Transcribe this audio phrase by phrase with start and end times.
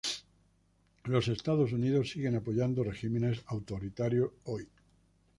[1.03, 4.67] Los Estados Unidos sigue apoyando regímenes autoritarios hoy.